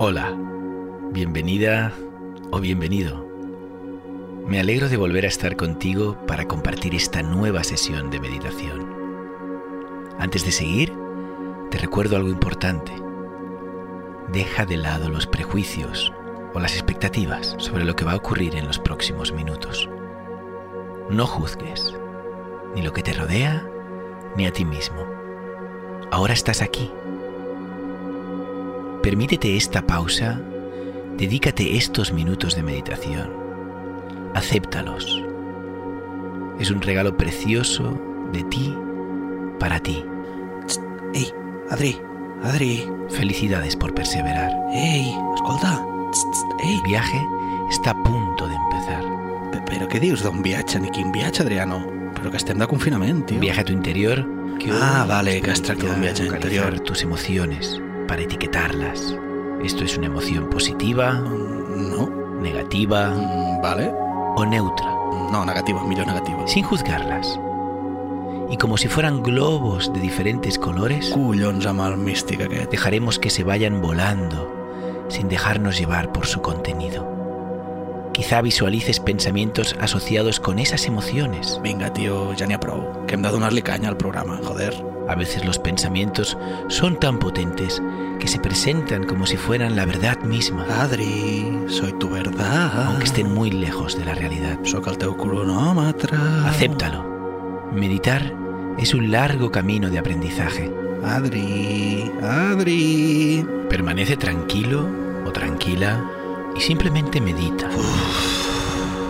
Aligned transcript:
Hola, 0.00 0.36
bienvenida 1.12 1.92
o 2.50 2.58
bienvenido. 2.58 3.28
Me 4.44 4.58
alegro 4.58 4.88
de 4.88 4.96
volver 4.96 5.24
a 5.24 5.28
estar 5.28 5.54
contigo 5.54 6.18
para 6.26 6.48
compartir 6.48 6.96
esta 6.96 7.22
nueva 7.22 7.62
sesión 7.62 8.10
de 8.10 8.18
meditación. 8.18 8.92
Antes 10.18 10.44
de 10.44 10.50
seguir, 10.50 10.92
te 11.70 11.78
recuerdo 11.78 12.16
algo 12.16 12.28
importante. 12.28 12.92
Deja 14.32 14.66
de 14.66 14.78
lado 14.78 15.10
los 15.10 15.28
prejuicios 15.28 16.12
o 16.54 16.58
las 16.58 16.72
expectativas 16.74 17.54
sobre 17.58 17.84
lo 17.84 17.94
que 17.94 18.04
va 18.04 18.14
a 18.14 18.16
ocurrir 18.16 18.56
en 18.56 18.66
los 18.66 18.80
próximos 18.80 19.32
minutos. 19.32 19.88
No 21.08 21.24
juzgues 21.24 21.94
ni 22.74 22.82
lo 22.82 22.92
que 22.92 23.04
te 23.04 23.12
rodea 23.12 23.64
ni 24.36 24.46
a 24.46 24.52
ti 24.52 24.64
mismo. 24.64 25.06
Ahora 26.10 26.32
estás 26.32 26.62
aquí. 26.62 26.90
Permítete 29.04 29.54
esta 29.54 29.82
pausa, 29.86 30.40
dedícate 31.18 31.76
estos 31.76 32.10
minutos 32.10 32.54
de 32.56 32.62
meditación, 32.62 33.30
acéptalos. 34.34 35.22
Es 36.58 36.70
un 36.70 36.80
regalo 36.80 37.14
precioso 37.14 38.00
de 38.32 38.42
ti 38.44 38.74
para 39.60 39.78
ti. 39.80 40.02
Ei, 41.12 41.30
Adri, 41.70 42.00
Adri. 42.42 42.88
Felicidades 43.10 43.76
por 43.76 43.92
perseverar. 43.92 44.50
Ei, 44.72 45.14
escolta. 45.34 45.84
Ei, 46.62 46.76
El 46.76 46.82
viaje 46.82 47.20
está 47.70 47.90
a 47.90 48.02
punto 48.02 48.46
de 48.48 48.54
empezar. 48.54 49.02
pe- 49.52 49.60
però 49.68 49.86
què 49.86 50.00
dius 50.00 50.22
d'un 50.22 50.40
viatge? 50.42 50.80
Ni 50.80 50.88
quin 50.90 51.12
viatge, 51.12 51.42
Adriano? 51.42 51.84
Però 52.14 52.30
que 52.30 52.38
estem 52.38 52.56
de 52.58 52.66
confinament, 52.66 53.26
tio. 53.26 53.36
Un 53.36 53.40
viaje 53.42 53.60
a 53.60 53.64
tu 53.64 53.72
interior 53.72 54.24
que 54.58 54.70
Ah, 54.72 55.04
vale, 55.06 55.42
que 55.42 55.50
has 55.50 55.60
tractado 55.60 55.92
un 55.92 56.00
permitirá 56.00 56.24
viaje 56.24 56.36
localizar 56.38 56.64
interior. 56.72 56.80
tus 56.88 57.02
emociones 57.02 57.80
para 58.14 58.22
etiquetarlas. 58.22 59.12
Esto 59.64 59.82
es 59.82 59.98
una 59.98 60.06
emoción 60.06 60.48
positiva, 60.48 61.14
Mm, 61.14 61.90
No. 61.90 62.08
negativa 62.40 63.10
Mm, 63.10 63.60
Vale. 63.60 63.90
o 64.36 64.46
neutra, 64.46 64.86
No, 65.32 65.44
negativa, 65.44 65.82
millor 65.82 66.06
negativa. 66.06 66.46
sin 66.46 66.62
juzgarlas. 66.62 67.40
Y 68.50 68.56
como 68.56 68.76
si 68.76 68.86
fueran 68.86 69.20
globos 69.24 69.92
de 69.92 69.98
diferentes 69.98 70.60
colores, 70.60 71.10
Collons 71.10 71.66
amb 71.66 71.80
el 71.80 71.96
místic 71.96 72.40
aquest. 72.42 72.70
dejaremos 72.70 73.18
que 73.18 73.30
se 73.30 73.42
vayan 73.42 73.80
volando 73.82 74.48
sin 75.08 75.28
dejarnos 75.28 75.76
llevar 75.76 76.12
por 76.12 76.26
su 76.26 76.40
contenido. 76.40 77.04
Quizá 78.14 78.40
visualices 78.42 79.00
pensamientos 79.00 79.74
asociados 79.80 80.38
con 80.38 80.60
esas 80.60 80.86
emociones. 80.86 81.58
Vinga, 81.64 81.92
tio, 81.92 82.32
ja 82.38 82.46
n'hi 82.46 82.54
ha 82.54 82.60
prou. 82.60 83.04
Que 83.08 83.16
hem 83.16 83.22
de 83.22 83.28
donar-li 83.28 83.60
canya 83.60 83.88
al 83.88 83.96
programa, 83.96 84.38
joder. 84.44 84.72
A 85.08 85.16
veces 85.16 85.44
los 85.44 85.58
pensamientos 85.58 86.38
son 86.68 86.96
tan 87.00 87.18
potentes 87.18 87.82
que 88.20 88.28
se 88.28 88.38
presentan 88.38 89.02
como 89.02 89.26
si 89.26 89.36
fueran 89.36 89.74
la 89.74 89.84
verdad 89.84 90.22
misma, 90.22 90.64
Adri, 90.80 91.58
soy 91.66 91.92
tu 91.94 92.08
verdad. 92.08 92.86
aunque 92.86 93.06
estén 93.06 93.34
muy 93.34 93.50
lejos 93.50 93.98
de 93.98 94.04
la 94.04 94.14
realidad. 94.14 94.60
El 94.64 94.98
teu. 94.98 95.16
Acéptalo. 96.46 97.04
Meditar 97.72 98.32
es 98.78 98.94
un 98.94 99.10
largo 99.10 99.50
camino 99.50 99.90
de 99.90 99.98
aprendizaje. 99.98 100.72
Adri, 101.02 102.12
Adri. 102.22 103.44
Permanece 103.68 104.16
tranquilo 104.16 104.88
o 105.26 105.32
tranquila 105.32 106.00
y 106.56 106.60
simplemente 106.60 107.20
medita. 107.20 107.68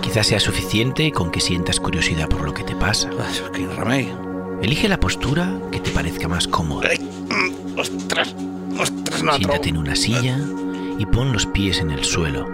Quizás 0.00 0.26
sea 0.26 0.40
suficiente 0.40 1.12
con 1.12 1.30
que 1.30 1.40
sientas 1.40 1.78
curiosidad 1.80 2.28
por 2.28 2.42
lo 2.42 2.52
que 2.54 2.64
te 2.64 2.74
pasa. 2.74 3.10
Remei. 3.76 4.12
Elige 4.62 4.88
la 4.88 4.98
postura 5.00 5.58
que 5.70 5.80
te 5.80 5.90
parezca 5.90 6.28
más 6.28 6.46
cómoda. 6.48 6.88
Mm, 7.28 7.78
ostres, 7.78 8.34
ostres, 8.78 9.22
no 9.22 9.34
Siéntate 9.34 9.68
en 9.70 9.78
una 9.78 9.96
silla 9.96 10.38
y 10.98 11.06
pon 11.06 11.32
los 11.32 11.46
pies 11.46 11.80
en 11.80 11.90
el 11.90 12.04
suelo. 12.04 12.46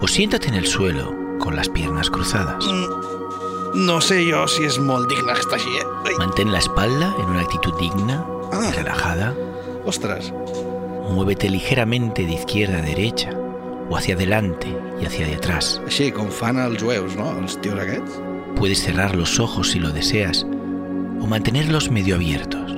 O 0.00 0.08
siéntate 0.08 0.48
en 0.48 0.54
el 0.54 0.66
suelo 0.66 1.14
con 1.38 1.56
las 1.56 1.68
piernas 1.68 2.10
cruzadas. 2.10 2.64
Mm, 2.66 2.84
No 3.86 4.00
sé 4.00 4.22
jo 4.30 4.46
si 4.46 4.62
és 4.62 4.76
molt 4.78 5.08
digne 5.10 5.32
estar 5.34 5.56
així, 5.58 5.66
eh? 5.80 5.86
Ai, 6.06 6.12
Mantén 6.16 6.52
la 6.52 6.60
espalda 6.60 7.08
en 7.18 7.24
una 7.26 7.40
actitud 7.40 7.74
digna 7.80 8.24
Ah. 8.52 8.70
relajada. 8.72 9.34
ostres. 9.84 10.32
Muévete 11.10 11.50
ligeramente 11.50 12.24
de 12.24 12.34
izquierda 12.34 12.78
a 12.78 12.82
derecha 12.82 13.30
o 13.90 13.96
hacia 13.96 14.14
adelante 14.14 14.68
y 15.00 15.06
hacia 15.06 15.26
detrás. 15.26 15.80
Així, 15.84 16.10
com 16.12 16.30
fan 16.30 16.58
els 16.62 16.82
jueus, 16.82 17.16
no? 17.16 17.30
Els 17.38 17.58
tios 17.60 17.78
aquests. 17.80 18.20
Puedes 18.56 18.82
cerrar 18.82 19.14
los 19.16 19.38
ojos 19.40 19.72
si 19.72 19.80
lo 19.80 19.90
deseas 19.90 20.44
o 21.20 21.26
mantenerlos 21.26 21.90
medio 21.90 22.16
abiertos. 22.16 22.72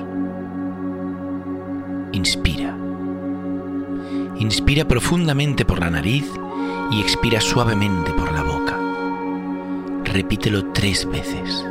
Inspira. 2.12 2.77
Inspira 4.39 4.87
profundamente 4.87 5.65
por 5.65 5.81
la 5.81 5.91
nariz 5.91 6.27
y 6.91 7.00
expira 7.00 7.41
suavemente 7.41 8.12
por 8.12 8.33
la 8.33 8.43
boca. 8.43 8.78
Repítelo 10.05 10.73
tres 10.73 11.06
veces. 11.06 11.65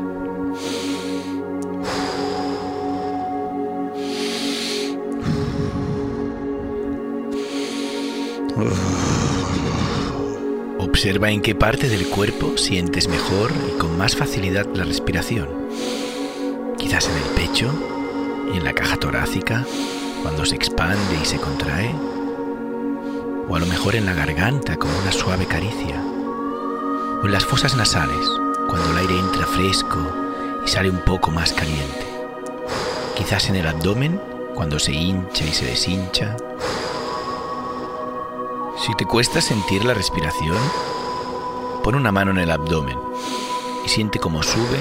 Observa 11.05 11.29
en 11.29 11.43
qué 11.43 11.53
parte 11.53 11.87
del 11.87 12.07
cuerpo 12.07 12.57
sientes 12.57 13.07
mejor 13.07 13.51
y 13.69 13.77
con 13.77 13.95
más 13.95 14.15
facilidad 14.15 14.65
la 14.73 14.85
respiración. 14.85 15.47
Quizás 16.79 17.07
en 17.07 17.15
el 17.15 17.29
pecho, 17.35 17.71
en 18.51 18.63
la 18.63 18.73
caja 18.73 18.97
torácica, 18.97 19.67
cuando 20.23 20.45
se 20.45 20.55
expande 20.55 21.15
y 21.21 21.23
se 21.23 21.37
contrae. 21.37 21.93
O 23.47 23.55
a 23.55 23.59
lo 23.59 23.67
mejor 23.67 23.95
en 23.95 24.07
la 24.07 24.15
garganta 24.15 24.77
como 24.77 24.97
una 24.97 25.11
suave 25.11 25.45
caricia. 25.45 26.03
O 27.21 27.25
en 27.27 27.31
las 27.31 27.45
fosas 27.45 27.75
nasales, 27.75 28.27
cuando 28.67 28.89
el 28.89 28.97
aire 28.97 29.19
entra 29.19 29.45
fresco 29.45 29.99
y 30.65 30.67
sale 30.67 30.89
un 30.89 31.01
poco 31.01 31.29
más 31.29 31.53
caliente. 31.53 32.07
Quizás 33.15 33.47
en 33.49 33.57
el 33.57 33.67
abdomen, 33.67 34.19
cuando 34.55 34.79
se 34.79 34.93
hincha 34.93 35.45
y 35.45 35.53
se 35.53 35.67
deshincha. 35.67 36.35
Si 38.83 38.95
te 38.95 39.05
cuesta 39.05 39.39
sentir 39.39 39.85
la 39.85 39.93
respiración, 39.93 40.57
pon 41.85 41.93
una 41.93 42.11
mano 42.11 42.31
en 42.31 42.39
el 42.39 42.49
abdomen 42.49 42.97
y 43.85 43.89
siente 43.89 44.17
cómo 44.17 44.41
sube 44.41 44.79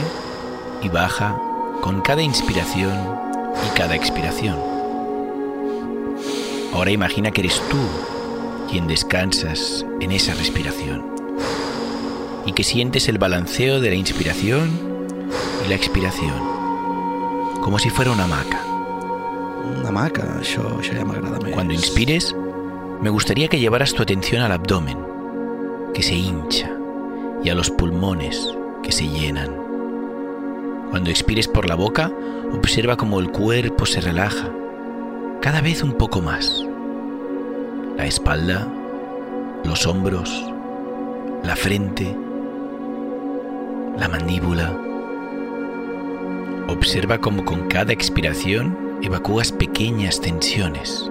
y 0.81 0.89
baja 0.89 1.39
con 1.83 2.01
cada 2.01 2.23
inspiración 2.23 2.99
y 3.67 3.77
cada 3.77 3.95
expiración. 3.95 4.57
Ahora 6.73 6.93
imagina 6.93 7.31
que 7.31 7.43
eres 7.43 7.61
tú 7.69 7.77
quien 8.71 8.87
descansas 8.87 9.85
en 10.01 10.13
esa 10.13 10.33
respiración 10.33 11.05
y 12.47 12.53
que 12.53 12.65
sientes 12.65 13.07
el 13.11 13.19
balanceo 13.19 13.81
de 13.81 13.91
la 13.91 13.97
inspiración 13.97 14.71
y 15.67 15.69
la 15.69 15.75
expiración, 15.75 16.41
como 17.61 17.79
si 17.79 17.91
fuera 17.91 18.13
una 18.13 18.25
hamaca. 18.25 18.65
Una 19.79 19.91
maca, 19.93 20.25
això, 20.41 20.65
això 20.81 20.97
ja 20.97 21.05
m'agrada 21.05 21.37
més. 21.43 21.53
Cuando 21.53 21.75
inspires, 21.75 22.35
me 23.03 23.11
gustaría 23.11 23.49
que 23.49 23.61
llevaras 23.61 23.93
tu 23.93 24.03
atención 24.03 24.41
al 24.41 24.53
abdomen, 24.53 24.97
que 25.93 26.03
se 26.03 26.15
hincha, 26.15 26.75
y 27.45 27.51
a 27.51 27.55
los 27.55 27.71
pulmones, 27.71 28.53
que 28.83 28.91
se 28.91 29.07
llenan. 29.07 29.55
Cuando 30.91 31.11
expires 31.11 31.47
por 31.47 31.69
la 31.69 31.75
boca, 31.75 32.11
observa 32.53 32.97
cómo 32.97 33.21
el 33.21 33.31
cuerpo 33.31 33.85
se 33.87 34.01
relaja, 34.01 34.51
cada 35.41 35.61
vez 35.61 35.83
un 35.83 35.93
poco 35.93 36.21
más. 36.23 36.65
La 37.97 38.07
espalda, 38.07 38.67
los 39.65 39.87
hombros, 39.87 40.45
la 41.45 41.55
frente, 41.55 42.17
la 43.99 44.09
mandíbula. 44.09 44.73
Observa 46.69 47.19
cómo 47.19 47.45
con 47.45 47.69
cada 47.69 47.93
expiración 47.93 48.99
evacúas 49.03 49.53
pequeñas 49.53 50.21
tensiones. 50.21 51.11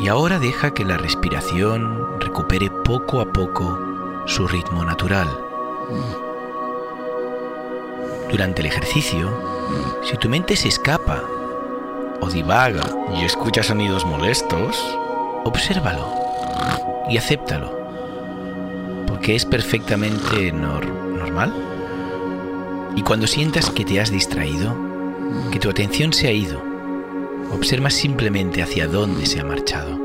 Y 0.00 0.08
ahora 0.08 0.38
deja 0.38 0.72
que 0.72 0.84
la 0.84 0.96
respiración 0.96 2.18
recupere 2.20 2.70
poco 2.70 3.20
a 3.20 3.26
poco 3.26 3.78
su 4.26 4.46
ritmo 4.48 4.84
natural. 4.84 5.28
Durante 8.30 8.60
el 8.60 8.66
ejercicio, 8.66 9.30
si 10.02 10.16
tu 10.16 10.28
mente 10.28 10.56
se 10.56 10.68
escapa 10.68 11.22
o 12.20 12.28
divaga 12.30 12.84
y 13.14 13.24
escucha 13.24 13.62
sonidos 13.62 14.06
molestos, 14.06 14.82
obsérvalo 15.44 16.06
y 17.10 17.18
acéptalo, 17.18 17.70
porque 19.06 19.34
es 19.36 19.44
perfectamente 19.44 20.52
nor- 20.54 20.86
normal. 20.86 21.52
Y 22.96 23.02
cuando 23.02 23.26
sientas 23.26 23.68
que 23.70 23.84
te 23.84 24.00
has 24.00 24.10
distraído, 24.10 24.74
que 25.50 25.58
tu 25.58 25.68
atención 25.68 26.12
se 26.12 26.28
ha 26.28 26.32
ido, 26.32 26.62
observa 27.50 27.90
simplemente 27.90 28.62
hacia 28.62 28.86
dónde 28.86 29.26
se 29.26 29.40
ha 29.40 29.44
marchado 29.44 30.00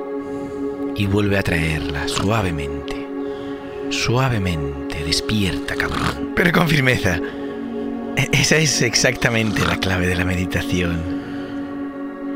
y 0.96 1.06
vuelve 1.06 1.38
a 1.38 1.44
traerla 1.44 2.08
suavemente, 2.08 3.08
suavemente, 3.90 5.04
despierta, 5.04 5.76
cabrón. 5.76 6.34
Pero 6.36 6.52
con 6.52 6.68
firmeza. 6.68 7.20
E- 8.16 8.30
Esa 8.32 8.58
es 8.58 8.82
exactamente 8.82 9.66
la 9.66 9.78
clave 9.80 10.08
de 10.08 10.16
la 10.16 10.26
meditación. 10.26 11.18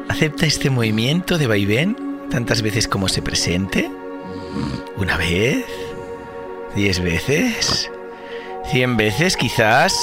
Acepta 0.10 0.46
este 0.46 0.70
movimiento 0.70 1.38
de 1.38 1.48
vaivén 1.48 1.98
tantas 2.30 2.62
veces 2.62 2.88
como 2.88 3.08
se 3.10 3.22
presente. 3.22 3.90
¿Una 4.98 5.18
vez? 5.18 5.66
¿Diez 6.76 7.00
veces? 7.02 7.90
¿Cien 8.72 8.96
veces 8.98 9.36
quizás? 9.38 9.94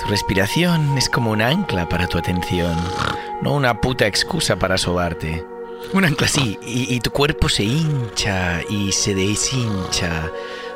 Tu 0.00 0.06
respiración 0.08 0.96
es 0.98 1.08
como 1.08 1.30
un 1.30 1.40
ancla 1.42 1.88
para 1.88 2.06
tu 2.06 2.18
atención, 2.18 2.76
no 3.42 3.54
una 3.54 3.80
puta 3.80 4.06
excusa 4.06 4.56
para 4.56 4.78
sobarte. 4.78 5.44
Un 5.92 6.04
ancla 6.04 6.26
sí, 6.28 6.58
y, 6.62 6.94
y 6.94 7.00
tu 7.00 7.10
cuerpo 7.10 7.48
se 7.48 7.62
hincha 7.64 8.60
y 8.68 8.92
se 8.92 9.14
deshincha. 9.14 10.30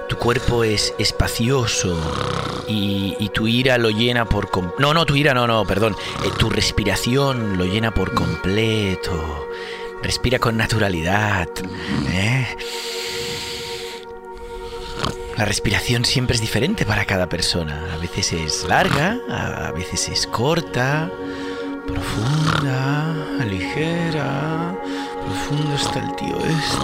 Tu 0.08 0.16
cuerpo 0.16 0.64
es 0.64 0.92
espacioso 0.98 1.96
y, 2.68 3.16
y 3.18 3.28
tu 3.28 3.46
ira 3.46 3.78
lo 3.78 3.90
llena 3.90 4.24
por... 4.24 4.50
com- 4.50 4.72
No, 4.78 4.92
no, 4.92 5.06
tu 5.06 5.14
ira 5.14 5.34
no, 5.34 5.46
no, 5.46 5.64
perdón. 5.64 5.96
Eh, 6.24 6.30
tu 6.38 6.50
respiración 6.50 7.56
lo 7.56 7.64
llena 7.64 7.94
por 7.94 8.12
completo. 8.12 9.48
Respira 10.02 10.38
con 10.40 10.56
naturalidad. 10.56 11.48
¿eh? 12.12 12.46
La 15.36 15.44
respiración 15.44 16.04
siempre 16.04 16.34
es 16.34 16.40
diferente 16.40 16.84
para 16.84 17.04
cada 17.04 17.28
persona. 17.28 17.94
A 17.94 17.96
veces 17.98 18.32
es 18.32 18.64
larga, 18.64 19.18
a 19.30 19.70
veces 19.72 20.08
es 20.08 20.26
corta, 20.26 21.10
profunda, 21.92 23.44
ligera. 23.44 24.76
Profundo 25.24 25.74
está 25.76 26.00
el 26.00 26.16
tío 26.16 26.36
este. 26.36 26.76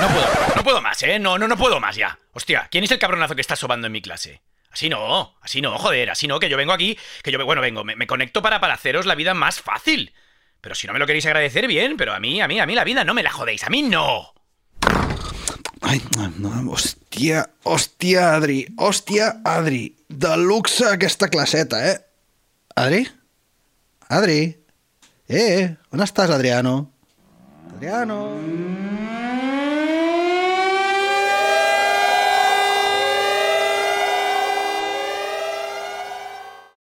No 0.00 0.08
puedo, 0.08 0.56
no 0.56 0.62
puedo 0.64 0.80
más, 0.80 1.02
¿eh? 1.02 1.18
No, 1.18 1.38
no, 1.38 1.48
no 1.48 1.56
puedo 1.56 1.80
más 1.80 1.96
ya. 1.96 2.18
Hostia, 2.32 2.68
¿quién 2.70 2.84
es 2.84 2.90
el 2.90 2.98
cabronazo 2.98 3.34
que 3.34 3.40
está 3.40 3.56
sobando 3.56 3.86
en 3.86 3.92
mi 3.92 4.02
clase? 4.02 4.42
Así 4.70 4.88
no, 4.88 5.36
así 5.40 5.60
no, 5.60 5.78
joder, 5.78 6.10
así 6.10 6.28
no, 6.28 6.38
que 6.38 6.48
yo 6.48 6.56
vengo 6.56 6.72
aquí, 6.72 6.98
que 7.22 7.32
yo, 7.32 7.44
bueno, 7.44 7.62
vengo, 7.62 7.84
me, 7.84 7.96
me 7.96 8.06
conecto 8.06 8.42
para, 8.42 8.60
para 8.60 8.74
haceros 8.74 9.06
la 9.06 9.14
vida 9.14 9.34
más 9.34 9.60
fácil. 9.60 10.12
Pero 10.60 10.74
si 10.74 10.86
no 10.86 10.92
me 10.92 10.98
lo 10.98 11.06
queréis 11.06 11.26
agradecer, 11.26 11.66
bien, 11.66 11.96
pero 11.96 12.12
a 12.12 12.20
mí, 12.20 12.40
a 12.40 12.48
mí, 12.48 12.60
a 12.60 12.66
mí 12.66 12.74
la 12.74 12.84
vida 12.84 13.04
no 13.04 13.14
me 13.14 13.22
la 13.22 13.30
jodéis, 13.30 13.64
a 13.64 13.70
mí 13.70 13.82
no. 13.82 14.34
Ai, 15.80 16.02
no, 16.38 16.72
hòstia, 16.72 17.46
hòstia, 17.64 18.34
Adri, 18.34 18.66
hòstia, 18.76 19.40
Adri. 19.44 19.96
De 20.08 20.36
luxe 20.36 20.84
aquesta 20.84 21.28
classeta, 21.28 21.80
eh? 21.90 21.98
Adri? 22.74 23.06
Adri? 24.08 24.56
Eh, 25.28 25.76
on 25.92 26.00
estàs, 26.00 26.30
Adriano? 26.30 26.90
Adriano? 27.74 29.27